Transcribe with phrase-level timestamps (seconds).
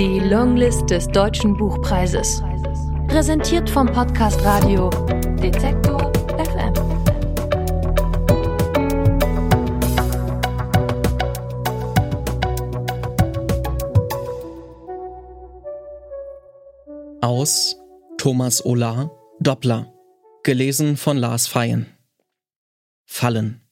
[0.00, 2.42] Die Longlist des Deutschen Buchpreises.
[3.06, 4.88] Präsentiert vom Podcast Radio
[5.42, 6.72] Detektor FM.
[17.20, 17.76] Aus
[18.16, 19.10] Thomas Olah
[19.40, 19.92] Doppler.
[20.44, 21.84] Gelesen von Lars Feyen.
[23.04, 23.68] Fallen.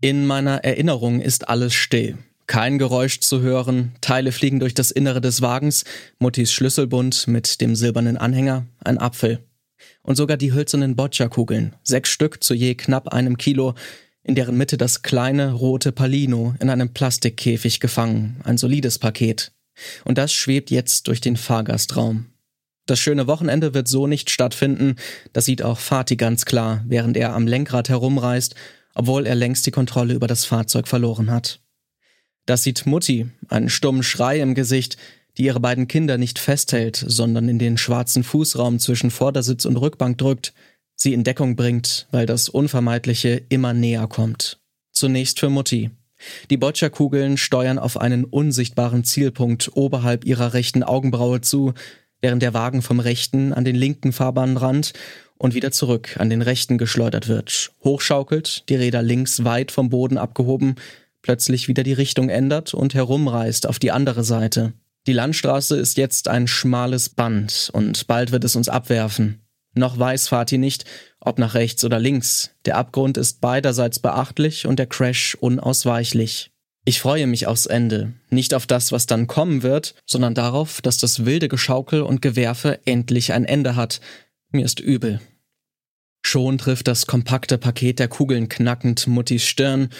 [0.00, 2.16] In meiner Erinnerung ist alles still.
[2.52, 5.86] Kein Geräusch zu hören, Teile fliegen durch das Innere des Wagens,
[6.18, 9.38] Muttis Schlüsselbund mit dem silbernen Anhänger, ein Apfel.
[10.02, 13.72] Und sogar die hölzernen Boccia-Kugeln, sechs Stück zu je knapp einem Kilo,
[14.22, 19.52] in deren Mitte das kleine rote Palino in einem Plastikkäfig gefangen, ein solides Paket.
[20.04, 22.26] Und das schwebt jetzt durch den Fahrgastraum.
[22.84, 24.96] Das schöne Wochenende wird so nicht stattfinden,
[25.32, 28.56] das sieht auch Fatih ganz klar, während er am Lenkrad herumreist,
[28.94, 31.61] obwohl er längst die Kontrolle über das Fahrzeug verloren hat.
[32.46, 34.96] Das sieht Mutti, einen stummen Schrei im Gesicht,
[35.38, 40.18] die ihre beiden Kinder nicht festhält, sondern in den schwarzen Fußraum zwischen Vordersitz und Rückbank
[40.18, 40.52] drückt,
[40.94, 44.60] sie in Deckung bringt, weil das Unvermeidliche immer näher kommt.
[44.92, 45.90] Zunächst für Mutti.
[46.50, 51.74] Die Boccia-Kugeln steuern auf einen unsichtbaren Zielpunkt oberhalb ihrer rechten Augenbraue zu,
[52.20, 54.92] während der Wagen vom rechten an den linken Fahrbahnrand
[55.38, 60.18] und wieder zurück an den rechten geschleudert wird, hochschaukelt, die Räder links weit vom Boden
[60.18, 60.76] abgehoben,
[61.22, 64.74] plötzlich wieder die Richtung ändert und herumreist auf die andere Seite.
[65.06, 69.40] Die Landstraße ist jetzt ein schmales Band und bald wird es uns abwerfen.
[69.74, 70.84] Noch weiß Fatih nicht,
[71.18, 72.50] ob nach rechts oder links.
[72.66, 76.50] Der Abgrund ist beiderseits beachtlich und der Crash unausweichlich.
[76.84, 80.98] Ich freue mich aufs Ende, nicht auf das, was dann kommen wird, sondern darauf, dass
[80.98, 84.00] das wilde Geschaukel und Gewerfe endlich ein Ende hat.
[84.50, 85.20] Mir ist übel.
[86.24, 89.90] Schon trifft das kompakte Paket der Kugeln knackend Muttis Stirn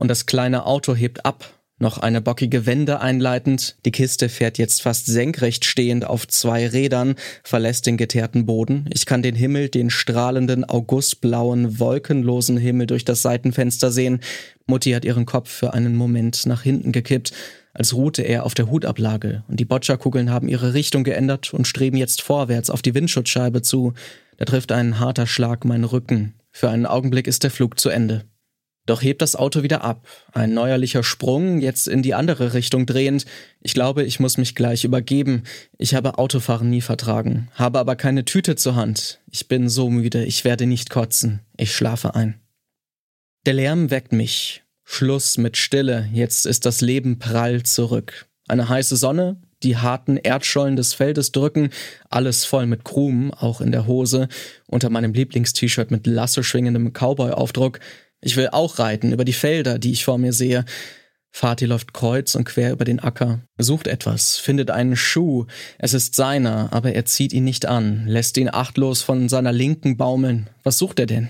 [0.00, 4.82] und das kleine Auto hebt ab, noch eine bockige Wende einleitend, die Kiste fährt jetzt
[4.82, 9.88] fast senkrecht stehend auf zwei Rädern, verlässt den geteerten Boden, ich kann den Himmel, den
[9.88, 14.20] strahlenden, augustblauen, wolkenlosen Himmel durch das Seitenfenster sehen,
[14.66, 17.32] Mutti hat ihren Kopf für einen Moment nach hinten gekippt,
[17.72, 21.96] als ruhte er auf der Hutablage, und die Boccia-Kugeln haben ihre Richtung geändert und streben
[21.96, 23.94] jetzt vorwärts auf die Windschutzscheibe zu,
[24.38, 28.24] da trifft ein harter Schlag meinen Rücken, für einen Augenblick ist der Flug zu Ende.
[28.90, 30.08] Doch hebt das Auto wieder ab.
[30.32, 33.24] Ein neuerlicher Sprung, jetzt in die andere Richtung drehend.
[33.60, 35.44] Ich glaube, ich muss mich gleich übergeben.
[35.78, 39.20] Ich habe Autofahren nie vertragen, habe aber keine Tüte zur Hand.
[39.30, 41.38] Ich bin so müde, ich werde nicht kotzen.
[41.56, 42.40] Ich schlafe ein.
[43.46, 44.64] Der Lärm weckt mich.
[44.82, 48.26] Schluss mit Stille, jetzt ist das Leben prall zurück.
[48.48, 51.70] Eine heiße Sonne, die harten Erdschollen des Feldes drücken,
[52.08, 54.26] alles voll mit Krumen, auch in der Hose,
[54.66, 57.78] unter meinem Lieblingst-T-Shirt mit Lasso schwingendem Cowboy-Aufdruck,
[58.20, 60.64] ich will auch reiten über die Felder, die ich vor mir sehe.
[61.32, 65.46] Fatih läuft kreuz und quer über den Acker, sucht etwas, findet einen Schuh.
[65.78, 69.96] Es ist seiner, aber er zieht ihn nicht an, lässt ihn achtlos von seiner Linken
[69.96, 70.50] baumeln.
[70.64, 71.28] Was sucht er denn?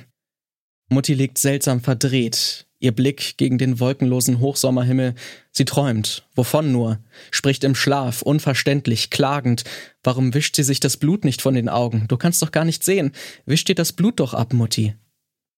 [0.89, 5.15] Mutti liegt seltsam verdreht, ihr Blick gegen den wolkenlosen Hochsommerhimmel.
[5.53, 6.27] Sie träumt.
[6.35, 6.99] Wovon nur?
[7.31, 9.65] Spricht im Schlaf, unverständlich, klagend.
[10.03, 12.07] Warum wischt sie sich das Blut nicht von den Augen?
[12.09, 13.13] Du kannst doch gar nicht sehen.
[13.47, 14.95] Wisch dir das Blut doch ab, Mutti.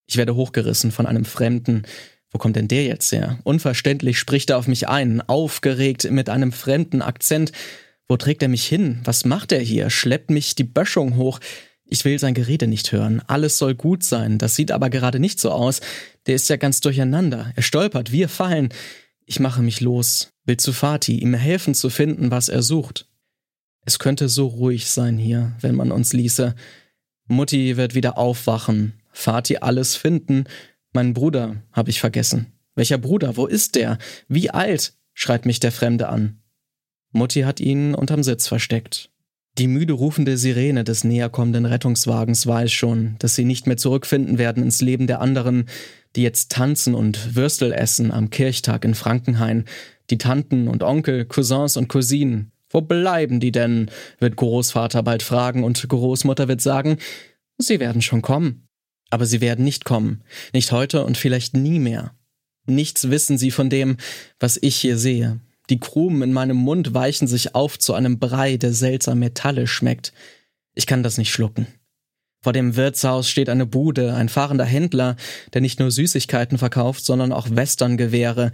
[0.06, 1.82] Ich werde hochgerissen von einem Fremden.
[2.30, 3.38] Wo kommt denn der jetzt her?
[3.44, 7.52] Unverständlich spricht er auf mich ein, aufgeregt mit einem fremden Akzent.
[8.08, 9.00] Wo trägt er mich hin?
[9.04, 9.90] Was macht er hier?
[9.90, 11.40] Schleppt mich die Böschung hoch?
[11.84, 13.22] Ich will sein Gerede nicht hören.
[13.26, 14.38] Alles soll gut sein.
[14.38, 15.82] Das sieht aber gerade nicht so aus.
[16.26, 17.52] Der ist ja ganz durcheinander.
[17.54, 18.70] Er stolpert, wir fallen.
[19.26, 23.08] Ich mache mich los, will zu Fatih, ihm helfen zu finden, was er sucht.
[23.84, 26.54] Es könnte so ruhig sein hier, wenn man uns ließe.
[27.26, 30.44] Mutti wird wieder aufwachen, Fatih alles finden.
[30.92, 32.52] Mein Bruder habe ich vergessen.
[32.74, 33.36] Welcher Bruder?
[33.36, 33.98] Wo ist der?
[34.28, 34.94] Wie alt?
[35.14, 36.40] schreit mich der Fremde an.
[37.12, 39.10] Mutti hat ihn unterm Sitz versteckt.
[39.58, 44.62] Die müde rufende Sirene des näherkommenden Rettungswagens weiß schon, dass sie nicht mehr zurückfinden werden
[44.62, 45.66] ins Leben der anderen,
[46.16, 49.66] die jetzt tanzen und Würstel essen am Kirchtag in Frankenhain,
[50.08, 52.52] die Tanten und Onkel, Cousins und Cousinen.
[52.70, 53.90] Wo bleiben die denn?
[54.18, 56.96] wird Großvater bald fragen und Großmutter wird sagen,
[57.58, 58.68] sie werden schon kommen.
[59.12, 60.22] Aber sie werden nicht kommen,
[60.54, 62.14] nicht heute und vielleicht nie mehr.
[62.64, 63.98] Nichts wissen sie von dem,
[64.40, 65.38] was ich hier sehe.
[65.68, 70.14] Die Krumen in meinem Mund weichen sich auf zu einem Brei, der seltsam metallisch schmeckt.
[70.74, 71.66] Ich kann das nicht schlucken.
[72.40, 75.16] Vor dem Wirtshaus steht eine Bude, ein fahrender Händler,
[75.52, 78.50] der nicht nur Süßigkeiten verkauft, sondern auch Westerngewehre.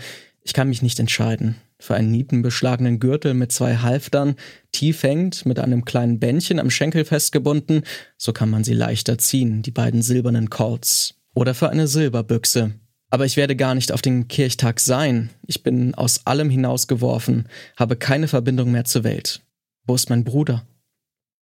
[0.49, 4.35] Ich kann mich nicht entscheiden für einen nietenbeschlagenen Gürtel mit zwei Halftern,
[4.73, 7.83] tief hängt, mit einem kleinen Bändchen am Schenkel festgebunden,
[8.17, 11.17] so kann man sie leichter ziehen, die beiden silbernen Colts.
[11.35, 12.73] Oder für eine Silberbüchse.
[13.11, 15.29] Aber ich werde gar nicht auf den Kirchtag sein.
[15.47, 17.47] Ich bin aus allem hinausgeworfen,
[17.77, 19.43] habe keine Verbindung mehr zur Welt.
[19.87, 20.65] Wo ist mein Bruder?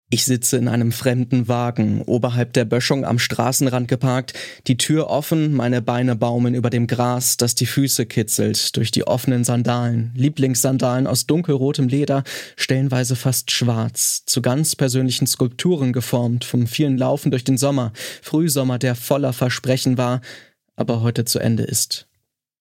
[0.09, 4.31] Ich sitze in einem fremden Wagen, oberhalb der Böschung am Straßenrand geparkt,
[4.67, 9.05] die Tür offen, meine Beine baumeln über dem Gras, das die Füße kitzelt, durch die
[9.05, 12.23] offenen Sandalen, Lieblingssandalen aus dunkelrotem Leder,
[12.55, 18.79] stellenweise fast schwarz, zu ganz persönlichen Skulpturen geformt, vom vielen Laufen durch den Sommer, Frühsommer,
[18.79, 20.21] der voller Versprechen war,
[20.77, 22.07] aber heute zu Ende ist.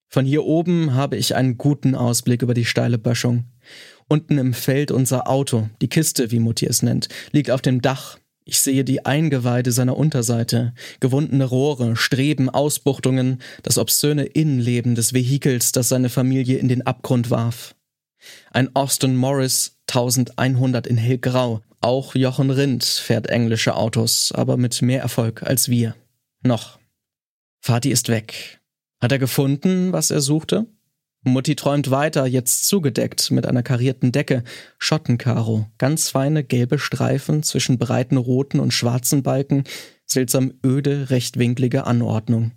[0.09, 3.45] Von hier oben habe ich einen guten Ausblick über die steile Böschung.
[4.09, 8.17] Unten im Feld unser Auto, die Kiste, wie Mutti es nennt, liegt auf dem Dach.
[8.45, 15.73] Ich sehe die Eingeweide seiner Unterseite, gewundene Rohre, Streben, Ausbuchtungen, das obszöne Innenleben des Vehikels,
[15.73, 17.75] das seine Familie in den Abgrund warf.
[18.51, 21.61] Ein Austin Morris 1100 in hellgrau.
[21.81, 25.95] Auch Jochen Rindt fährt englische Autos, aber mit mehr Erfolg als wir.
[26.41, 26.79] Noch.
[27.61, 28.61] Vati ist weg.
[29.01, 30.67] Hat er gefunden, was er suchte?
[31.27, 34.43] Mutti träumt weiter, jetzt zugedeckt mit einer karierten Decke,
[34.79, 39.63] Schottenkaro, ganz feine gelbe Streifen zwischen breiten roten und schwarzen Balken,
[40.05, 42.51] seltsam öde, rechtwinklige Anordnung.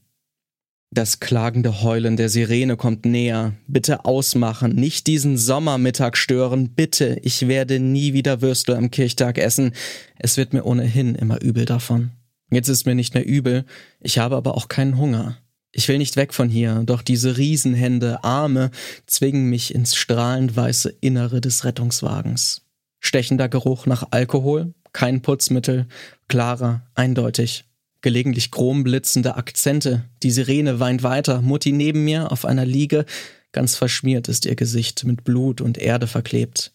[0.92, 3.54] Das klagende Heulen der Sirene kommt näher.
[3.68, 9.72] Bitte ausmachen, nicht diesen Sommermittag stören, bitte, ich werde nie wieder Würstel am Kirchtag essen.
[10.18, 12.10] Es wird mir ohnehin immer übel davon.
[12.50, 13.64] Jetzt ist mir nicht mehr übel,
[14.00, 15.38] ich habe aber auch keinen Hunger.
[15.72, 18.70] Ich will nicht weg von hier, doch diese Riesenhände, Arme
[19.06, 22.62] zwingen mich ins strahlend weiße Innere des Rettungswagens.
[22.98, 25.86] Stechender Geruch nach Alkohol, kein Putzmittel,
[26.28, 27.64] klarer, eindeutig.
[28.02, 33.04] Gelegentlich chromblitzende Akzente, die Sirene weint weiter, Mutti neben mir auf einer Liege,
[33.52, 36.72] ganz verschmiert ist ihr Gesicht, mit Blut und Erde verklebt.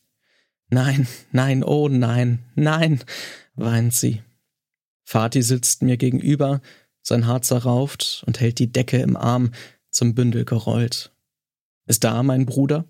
[0.70, 3.04] Nein, nein, oh nein, nein,
[3.56, 4.22] weint sie.
[5.04, 6.62] Vati sitzt mir gegenüber,
[7.06, 9.52] sein Haar zerrauft und hält die Decke im Arm
[9.92, 11.14] zum Bündel gerollt.
[11.88, 12.86] Ist da mein Bruder?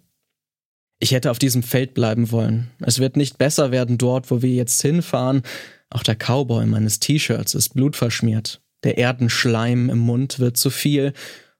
[0.99, 2.71] Ich hätte auf diesem Feld bleiben wollen.
[2.79, 5.43] Es wird nicht besser werden dort, wo wir jetzt hinfahren.
[5.89, 8.61] Auch der Cowboy meines T-Shirts ist blutverschmiert.
[8.83, 11.13] Der Erdenschleim im Mund wird zu viel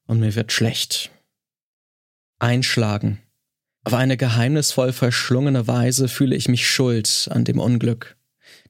[0.08, 1.12] und mir wird schlecht.
[2.40, 3.20] Einschlagen.
[3.84, 8.16] Auf eine geheimnisvoll verschlungene Weise fühle ich mich schuld an dem Unglück.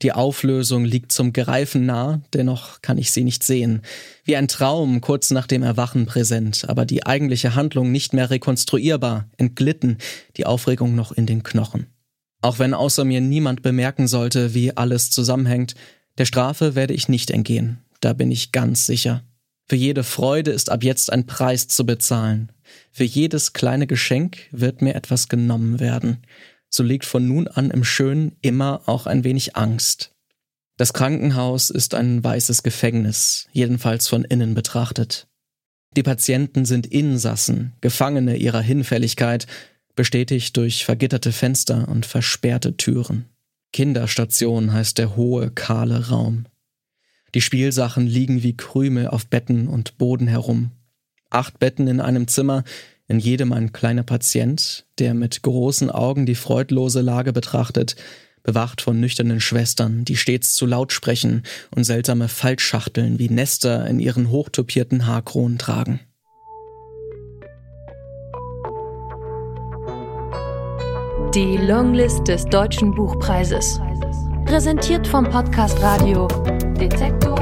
[0.01, 3.81] Die Auflösung liegt zum Greifen nah, dennoch kann ich sie nicht sehen.
[4.25, 9.30] Wie ein Traum kurz nach dem Erwachen präsent, aber die eigentliche Handlung nicht mehr rekonstruierbar,
[9.38, 9.97] entglitten,
[10.36, 11.88] die Aufregung noch in den Knochen.
[12.42, 15.75] Auch wenn außer mir niemand bemerken sollte, wie alles zusammenhängt,
[16.18, 19.24] der Strafe werde ich nicht entgehen, da bin ich ganz sicher.
[19.68, 22.51] Für jede Freude ist ab jetzt ein Preis zu bezahlen.
[22.91, 26.19] Für jedes kleine Geschenk wird mir etwas genommen werden
[26.75, 30.12] so liegt von nun an im Schönen immer auch ein wenig Angst.
[30.77, 35.27] Das Krankenhaus ist ein weißes Gefängnis, jedenfalls von innen betrachtet.
[35.95, 39.48] Die Patienten sind Insassen, Gefangene ihrer Hinfälligkeit,
[39.95, 43.30] bestätigt durch vergitterte Fenster und versperrte Türen.
[43.72, 46.45] Kinderstation heißt der hohe, kahle Raum.
[47.33, 50.72] Die Spielsachen liegen wie Krümel auf Betten und Boden herum.
[51.30, 52.66] Acht Betten in einem Zimmer,
[53.07, 57.96] in jedem ein kleiner Patient, der mit großen Augen die freudlose Lage betrachtet,
[58.44, 61.44] bewacht von nüchternen Schwestern, die stets zu laut sprechen
[61.75, 66.00] und seltsame Faltschachteln wie Nester in ihren hochtopierten Haarkronen tragen.
[71.34, 73.82] Die Longlist des Deutschen Buchpreises.
[74.46, 76.27] Präsentiert vom Podcast Radio
[76.79, 77.35] Detektor